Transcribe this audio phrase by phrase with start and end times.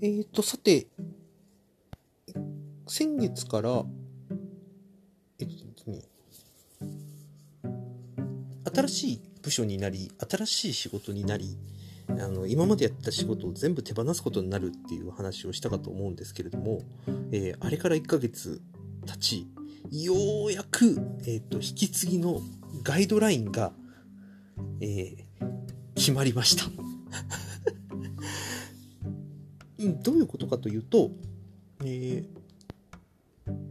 [0.00, 0.86] えーと、さて、
[2.86, 3.84] 先月から、
[5.40, 6.02] えっとね、
[8.72, 11.58] 新しい部署になり、新しい仕事になり、
[12.10, 16.82] あの今までやった仕事を全部手放すことになるっていう話をしたかと思うんですけれども、
[17.32, 18.62] えー、あれから1ヶ月
[19.04, 19.46] 経ち、
[19.90, 20.14] よ
[20.46, 22.40] うやく、えーと、引き継ぎの
[22.84, 23.72] ガイドラインが、
[24.80, 25.24] えー、
[25.96, 26.66] 決まりました。
[29.78, 31.10] どういうことかというと、
[31.84, 32.26] えー、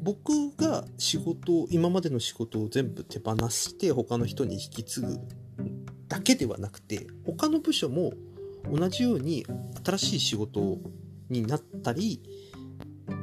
[0.01, 5.19] 僕が仕事今までの仕事を全部手放して他の人に引き継ぐ
[6.07, 8.13] だけではなくて他の部署も
[8.71, 9.45] 同じように
[9.83, 10.77] 新しい仕事
[11.29, 12.21] になったり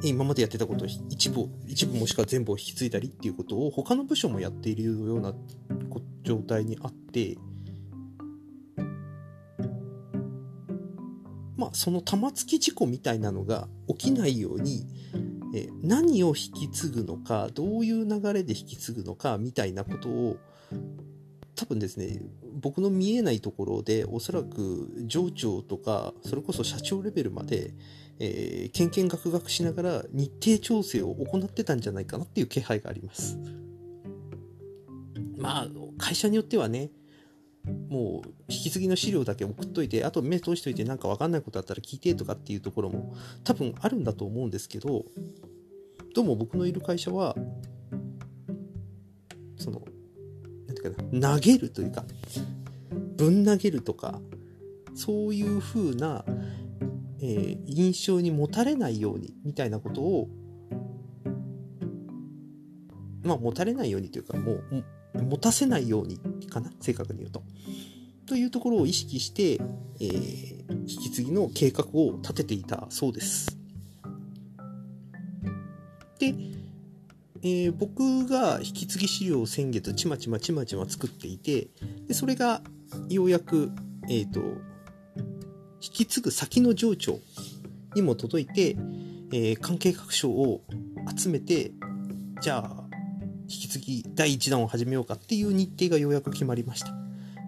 [0.03, 5.33] 今までやってたことを一部一部もしくは全部を引き継いだりっていうことを他の部署もやっているような
[6.23, 7.37] 状態にあって
[11.55, 14.85] まあその玉突き事故みたいなのが起きないように
[15.55, 20.37] え何を引き継ぐのかどういう流れで引き継ぐのかみたいなことを
[21.55, 22.19] 多分ですね
[22.61, 27.73] 僕の見えないところでおそらく上長とかそれこそ社長レベルまで、
[28.19, 33.37] えー、けんけんがくがくしながら日程調整を行ってたんじゃないかなっていう気配があります。
[35.37, 35.67] まあ
[35.97, 36.91] 会社によってはね
[37.89, 45.05] もう引き継ぎの資料だけ送っといてあと目通しといてなんか分かんないことあったら聞いてとかっていうところも多分あるんだと思うんですけど
[46.13, 47.35] どうも僕のいる会社は
[49.57, 49.81] その
[50.89, 52.03] かな投げるというか
[53.17, 54.19] ぶん投げるとか
[54.93, 56.23] そういう風な、
[57.21, 60.29] えー、印象に持たれないようにみたいなことを
[63.23, 64.63] まあ持たれないようにというかもう
[65.23, 67.43] 持たせないようにかな正確に言うと。
[68.27, 73.57] というところを意識して、えー、引き継ぎの計画を立てていたそうです。
[76.19, 76.33] で、
[77.43, 81.67] えー、僕が引き継ぎ資料を先月ちまちまちまちま作っていて
[82.07, 82.61] でそれが
[83.09, 83.71] ようやく、
[84.09, 87.19] えーと、引き継ぐ先の情緒
[87.93, 88.75] にも届いて、
[89.31, 90.61] えー、関係各所を
[91.15, 91.71] 集めて
[92.41, 92.84] じゃあ
[93.47, 96.93] 引き継ぎ第1弾を始めようかっていう日程がようやく決まりました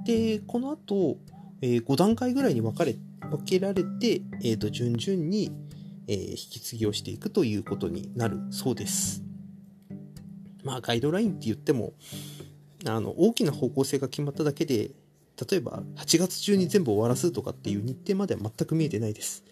[0.06, 1.18] でこの後、
[1.62, 2.96] えー、5段階ぐらいに分かれ
[3.30, 5.52] 分けられて、えーと、順々に、
[6.08, 9.24] えー、引き継ぎをしていくということになるそうです
[10.64, 11.94] まあガイドラインって言っても
[12.86, 14.92] あの大きな方向性が決まっただけで
[15.50, 19.44] 例えば8月中に全部終わらすとかっていう日程までは全く見えてないです。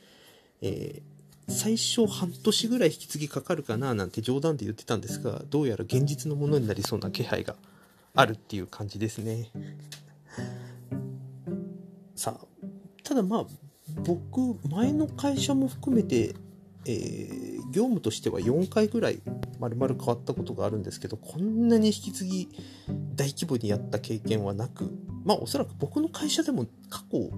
[0.62, 1.15] えー、
[1.48, 7.56] 最初半年ぐらい引き継ぎかかるかななんて冗談で言ってたんですがどうやら現実のものになりそうな気配が
[8.16, 9.50] あるっていう感じですね。
[12.16, 12.46] さあ
[13.04, 13.46] ただまあ
[14.04, 16.36] 僕前の会社も含めて
[16.86, 19.22] えー、業務としては4回ぐらい
[19.60, 22.50] 丸々変わったことがあるんですけどこんなに引き継ぎ
[23.16, 24.92] 大規模にやった経験はなく
[25.24, 27.32] まあおそらく僕の会社でも過去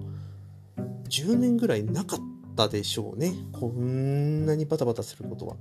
[1.08, 3.32] 10年ぐらいなかったでしょうね。
[3.52, 5.56] こんなにバタバタすることは。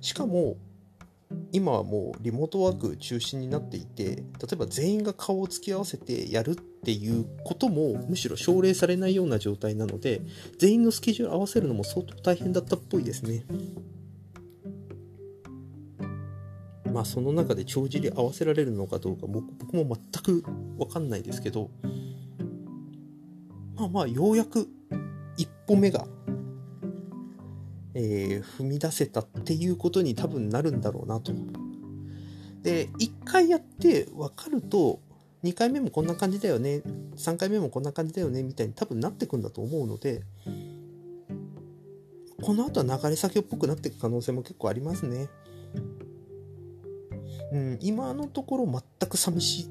[0.00, 0.56] しかも
[1.52, 10.22] 今はもうリモートワーク中心になっていて例えば全員が顔を突き合わせてやるっていうこともむしろ奨励されないような状態なので
[10.58, 13.44] 全員のスケジュール合わせるのも相当大変だったっぽいですね。
[16.92, 20.42] まあその中で帳尻合わせられるのかどうか僕も全く
[20.78, 21.70] 分かんないですけど
[23.76, 24.68] まあまあようやく
[25.38, 26.06] 一歩目が
[27.94, 31.32] えー、踏み出せたっていうことに多分なるんだろうなと。
[32.62, 35.00] で、1回やって分かると、
[35.44, 36.82] 2回目もこんな感じだよね、
[37.16, 40.22] 3回目もこんな感じだよね、みたいに多分なってくんだと思うので、
[42.40, 45.28] この後は流れ先っぽくなっていく可能性も結構ありますね。
[47.52, 49.68] うん、今のところ全く寂しいっ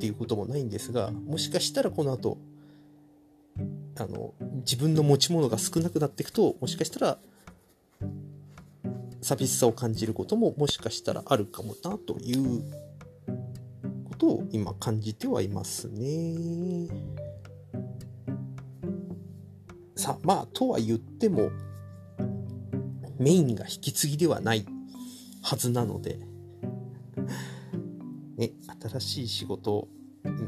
[0.00, 2.38] ていうこともないんですが、もしかしたらこの後、
[3.98, 7.18] あの、自分の持ち物が少なくなっていくと、もしかしたら
[9.20, 12.62] 寂しさを感じることももしかしたらあるかもなという
[14.04, 16.88] ことを今感じてはいますね。
[19.94, 21.50] さあまあとは言っても
[23.18, 24.64] メインが引き継ぎではない
[25.42, 26.18] はずなので、
[28.38, 28.52] ね、
[28.82, 29.88] 新しい仕事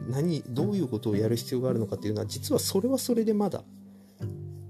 [0.08, 3.62] 何どういうことをやる必要があるのかというのは実はそれはそれでまだ、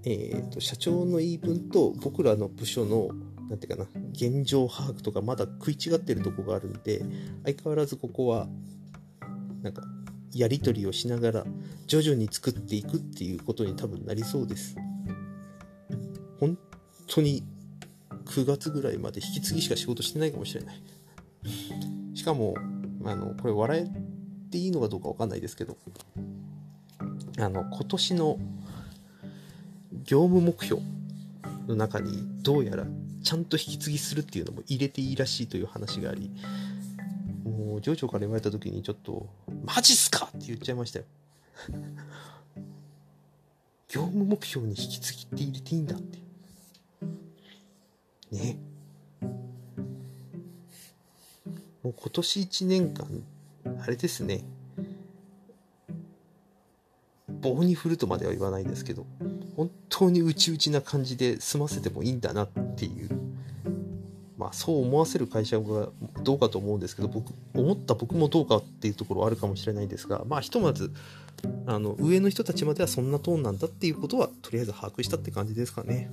[0.05, 3.11] えーと社長の言い分と僕らの部署の
[3.53, 7.05] なんていうかな、現状把握とかまだ食い違ってるとこがあるんで、
[7.45, 8.49] 相変わらずここは、
[9.61, 9.83] なんか、
[10.33, 11.45] やり取りをしながら、
[11.87, 14.75] 徐々に作っていくっていうことに多分なりそうです。
[16.41, 16.57] 本
[17.07, 17.45] 当に
[18.25, 20.83] 9月ぐらいまで引き継ぎしか仕事してないかもしれない
[22.15, 22.55] しかも
[23.05, 25.77] あのこれ笑えていいのかどうか分かんないですけど
[27.39, 28.39] あの今年の
[30.05, 30.83] 業務目標
[31.69, 32.87] の中にどうやら
[33.23, 36.31] ちゃんと引き継ぎするっていうのも入れていいらしいという話があり
[37.45, 39.29] もう上長から言われた時にちょっと
[39.65, 41.05] 「マジっすか!」って言っちゃいましたよ。
[43.89, 46.19] 業務目標に引き継ぎって入れていいんだって。
[48.31, 48.59] ね。
[51.83, 53.23] もう今年1年間
[53.83, 54.45] あれですね。
[57.29, 59.05] 棒に振るとまでは言わないですけど
[59.57, 63.11] 本当に内々な感じで済ませてもいいんだなっていう
[64.43, 65.89] まあそう思わせる会社が
[66.23, 70.93] どうかと思うんですけど僕思った僕もどうかっていうところはあるかもしれないんですがまあひとまず
[71.67, 76.11] あの上の人たちまではそんなトーンなんだっていうことはとりあえず把握したって感じですかね。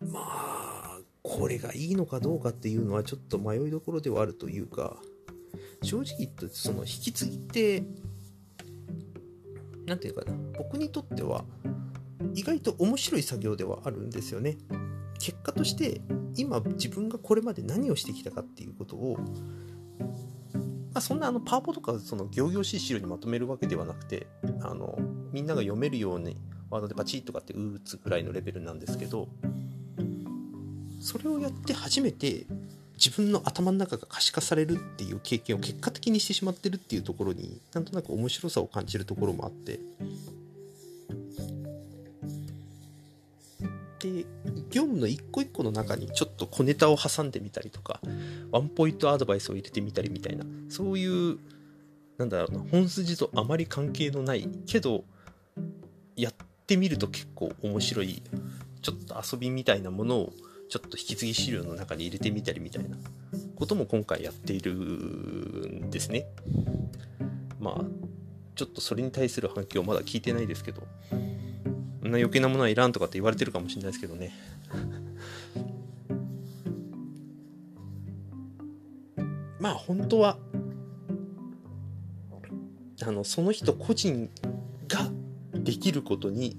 [0.00, 4.96] まあこれがいいのかどうかっていうのはちょっと迷いどころではあるというか
[5.86, 7.84] 正直言ってその引き継ぎって
[9.86, 11.44] 何て言うかな僕にとっては
[12.34, 14.58] 意外と面白い作業ではあるんですよね。
[15.20, 16.00] 結果として
[16.36, 19.16] 今自分がこれまで何をしてきたかっていうことを、
[20.92, 24.26] まあ、そんなあのパワポとかその行々しい資料にまとめるわけではなくて
[24.62, 24.98] あの
[25.32, 26.36] みんなが読めるように
[26.68, 29.28] ワードでパチッとかって打つぐらいのレベルなんですけど
[31.00, 32.46] それをやって初めて
[32.96, 39.80] 自分の頭の中が可視化されるっていう経験を結果的にしてしまってるっていうところになんとなく面白さを感じるところもあって。
[43.98, 44.26] で
[44.70, 47.98] 業務の一個一個の中にちょっと小ネタを挟んでみたりとか
[48.50, 51.38] ワンポイントアドバイスを入れてみたりみたいなそういう
[52.18, 55.04] なんだろうな本筋とあまり関係のないけど
[56.14, 56.34] やっ
[56.66, 58.22] てみると結構面白い
[58.82, 60.32] ちょっと遊びみたいなものを
[60.68, 62.96] ちょっと引き継ぎ資料の中に入れてみたりみたいな
[63.54, 66.26] ことも今回やっているんですね。
[67.60, 67.84] まあ
[68.54, 70.82] ちょっとそれに対する反響まだ聞いてないですけど
[72.06, 74.32] んな余計なものはいらんとかって言われてるかもしれないですけどね。
[79.60, 80.38] まあ本当は
[83.02, 84.30] あのその人個人
[84.88, 85.10] が
[85.54, 86.56] できることに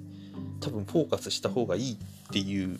[0.60, 1.98] 多分フォーカスした方がいいっ
[2.32, 2.80] ていう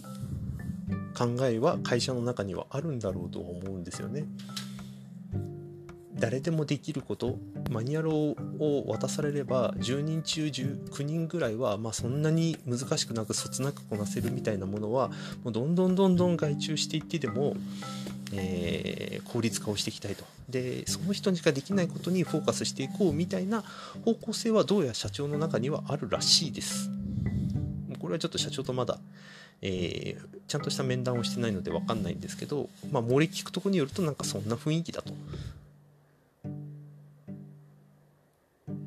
[1.18, 4.26] 考えは会社の中にはあるんだろうと思うんですよね。
[6.20, 7.38] 誰でもできること
[7.70, 15.10] マニュアルを渡されれば10人中9人ぐらいは、まあ、そんなに難しくなくそつなくこなせるみたいなものは
[15.44, 17.56] もうどんどんどんどん外注していってでも、
[18.34, 23.64] えー、効率化をしていきたいとでその人にしかできないことにフォーカスしていこうみたいな
[24.04, 26.90] 方向性はどうやら社長の中にはあるらしいです
[28.00, 29.00] これはちょっと社長とまだ
[29.62, 35.14] えー、ちゃんとした面談をしてないので分かんないんですけど、まあ、漏れ聞くとこによるとなんかそんな雰囲気だと。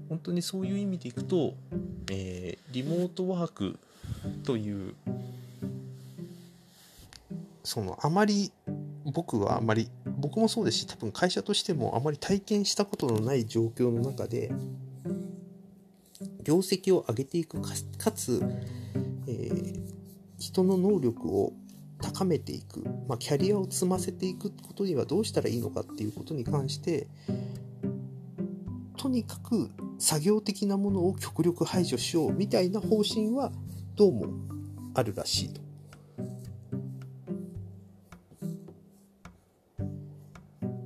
[0.08, 1.54] 本当にそういう意味でいくと、
[2.10, 3.78] えー、リモートワーク
[4.44, 4.94] という
[7.62, 8.50] そのあまり
[9.04, 14.50] 僕はあまり僕もそうですし多分会社としてもあまり体験したことのない状況の中で
[16.42, 18.42] 業績を上げていくかつ、
[19.26, 19.79] えー、
[20.40, 21.52] 人の能力を
[22.00, 27.06] 高めていく、まあ、キャリアを積ませていくことにはどうしたらいいのかっていうことに関して
[28.96, 33.52] とにかく作業的なものを極力排除しようみたいな方針は
[33.96, 34.26] どうも
[34.94, 35.60] あるらしいと。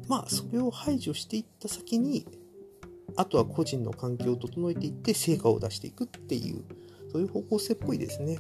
[0.09, 2.27] まあそれを排除していった先に
[3.17, 6.63] あとは個人の環境を整えていって成果を出していくっていう
[7.11, 8.39] そういう方向性っぽいですね。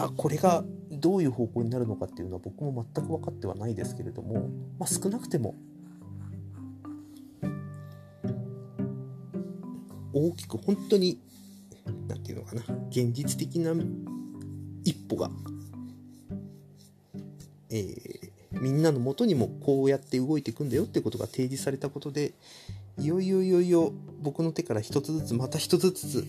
[0.00, 5.54] まあこれがどういう方向になるのかっていうのは僕も全く分かってはないですけれども、まあ、少なくても
[10.14, 11.20] 大きく本当に
[12.08, 13.74] 何て言うのかな現実的な
[14.84, 15.30] 一歩が、
[17.68, 22.32] えー、みんなのもとにもこうやって動いていくんだよってことが提示されたことで
[22.98, 23.92] いよいよいよいよ
[24.22, 26.26] 僕の手から一つずつまた一つずつ、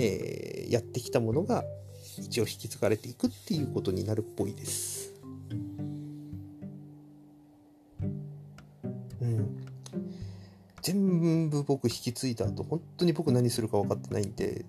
[0.00, 1.64] えー、やってきたものが
[2.18, 5.10] 一応引き継がれていくっていうことになるっぽいです。
[10.82, 14.64] 全部僕引き継いだ後、本当に僕何するか分かってないんで、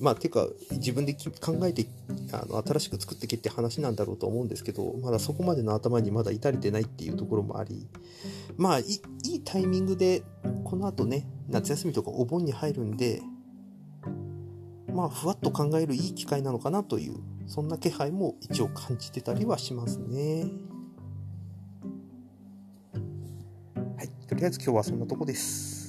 [0.00, 1.86] まあていうか自分で考えて
[2.32, 7.86] あの新しく作ってけって話なんだろうと思うんですけどまだそこまでの頭にまだ至れてないっていうところもあり
[8.56, 8.84] まあい
[9.24, 10.24] いタイミングで
[10.64, 13.22] この後ね夏休みとかお盆に入るんで
[14.92, 20.44] まあふわっと考えるいい機会なのかなというそんな気配も一応感じてたりはしますね。
[23.96, 24.08] はい。
[24.26, 25.81] とりあえず今日はそんなとこです。